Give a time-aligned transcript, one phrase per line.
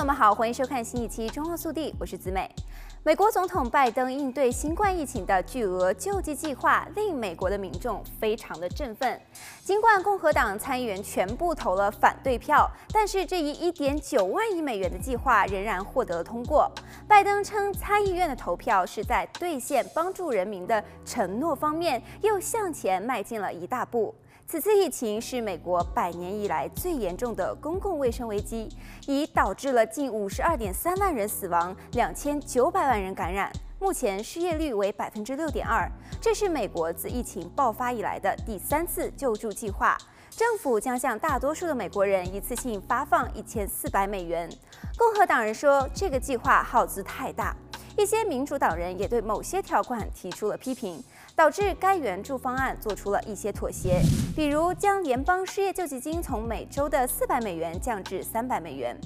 [0.00, 2.50] 朋友们好，欢迎收看新一期《中澳速递》，我是子美。
[3.02, 9.18] 美国总统拜登应对新冠疫情的巨额救济计划，令美国的民众非常的振奋。
[9.64, 16.70] 尽管共和党参议员全部投了反对票，但是这一一点九万亿美元的计划仍然获得了通过。
[17.08, 24.14] 拜登称，参议院的投票是在兑现帮助人民的承诺方面，又向前迈进了一大步。
[24.46, 28.68] 此次疫情是美国百年以来最严重的公共卫生危机，
[29.06, 33.52] 已导致了近五十二点三万人死亡，两千九百万人感染。
[33.78, 35.88] 目前失业率为百分之六点二，
[36.20, 39.96] 这是美国自疫情爆发以来的第三次救助计划。
[40.30, 44.50] 政府将向大多数的美国人一次性发放一千四百美元。
[44.98, 47.54] 共和党人说，这个计划耗资太大。
[47.96, 51.02] 一些民主党人也对某些条款提出了批评，
[51.34, 54.00] 导致该援助方案做出了一些妥协，
[54.34, 58.96] 比如将联邦失业救济金从每周的四百美元降至三百美元。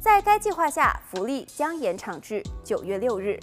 [0.00, 3.38] 在该计划下，福利将延长至九月六日。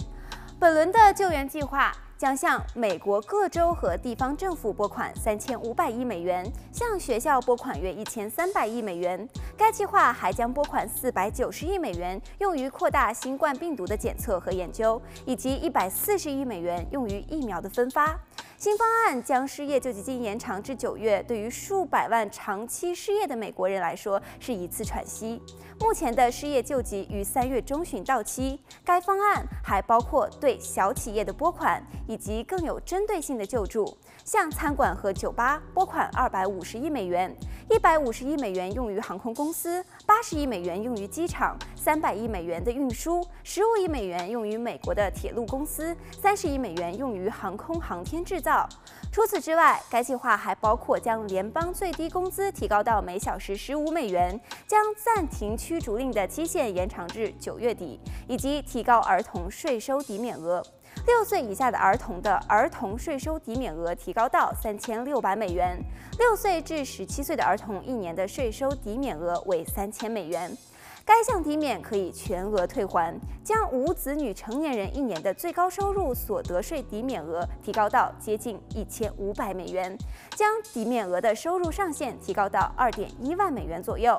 [0.58, 1.92] 本轮的救援计划。
[2.20, 9.26] 将向美国各州和地方政府拨款三千五百亿美元，向学校拨款约一千三百亿美元。
[9.56, 18.14] 该计划还将拨款四百九十亿美元，用于扩大新冠病毒的检测和研究，以及一百四十亿美元用于疫苗的分发。
[18.60, 25.40] 新方案将失业救济金延长至九月，对于数百万长期失业的美国人来说是一次喘息。
[25.78, 28.60] 目前的失业救济于三月中旬到期。
[28.84, 33.96] 该方案还包括对小企业的拨款，以及更有针对性的救助，
[34.30, 37.36] 向餐馆和酒吧拨款二百五十亿美元，
[37.68, 48.68] 一百五十亿美元用于航空公司，八十亿美元用于机场，三百亿美元的运输，十五亿美元用于美国的铁路公司，三十亿美元用于航空航天制造。
[49.10, 60.62] 除此之外，该计划还包括将联邦最低工资提高到每小时十五美元，将暂停驱逐令的期限延长至九月底，以及提高儿童税收抵免额。
[61.06, 65.78] 六岁以下的儿童的儿童税收抵免额提高到三千六百美元，
[66.18, 70.56] 六岁至十七岁的儿童一年的税收抵免额为三千美元。
[71.02, 79.96] 该项抵免可以全额退还，将无子女成年人一年的最高收入所得税抵免额提高到接近一千五百美元，
[80.36, 84.16] 将抵免额的收入上限提高到二点一万美元左右，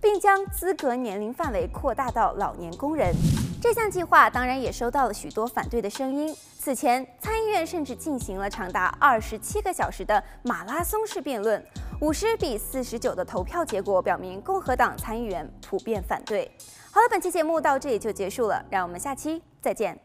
[0.00, 3.12] 并将资格年龄范围扩大到老年工人。
[3.60, 6.34] 这项计划当然也收到了许多反对的声音。
[6.58, 11.62] 此前，参议院甚至进行了长达二十七个小时的马拉松式辩论。
[12.00, 16.48] 五十比四十九的投票结果表明，共和党参议员普遍反对。
[16.92, 19.98] 好了，本期节目到这里就结束了，让我们下期再见。